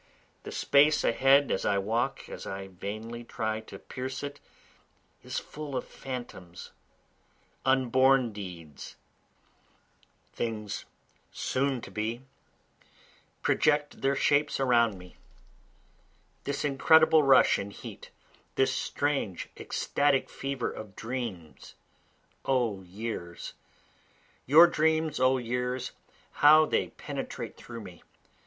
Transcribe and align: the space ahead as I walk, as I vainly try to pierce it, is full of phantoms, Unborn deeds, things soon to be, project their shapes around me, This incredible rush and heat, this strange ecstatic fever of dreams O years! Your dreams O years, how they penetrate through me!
the 0.41 0.51
space 0.51 1.03
ahead 1.03 1.51
as 1.51 1.63
I 1.63 1.77
walk, 1.77 2.27
as 2.27 2.47
I 2.47 2.69
vainly 2.69 3.23
try 3.23 3.59
to 3.59 3.77
pierce 3.77 4.23
it, 4.23 4.39
is 5.21 5.37
full 5.37 5.75
of 5.77 5.87
phantoms, 5.87 6.71
Unborn 7.67 8.31
deeds, 8.33 8.95
things 10.33 10.85
soon 11.31 11.81
to 11.81 11.91
be, 11.91 12.23
project 13.43 14.01
their 14.01 14.15
shapes 14.15 14.59
around 14.59 14.97
me, 14.97 15.17
This 16.45 16.65
incredible 16.65 17.21
rush 17.21 17.59
and 17.59 17.71
heat, 17.71 18.09
this 18.55 18.73
strange 18.73 19.49
ecstatic 19.55 20.31
fever 20.31 20.71
of 20.71 20.95
dreams 20.95 21.75
O 22.43 22.81
years! 22.81 23.53
Your 24.47 24.65
dreams 24.65 25.19
O 25.19 25.37
years, 25.37 25.91
how 26.41 26.65
they 26.65 26.87
penetrate 26.87 27.55
through 27.55 27.81
me! 27.81 28.01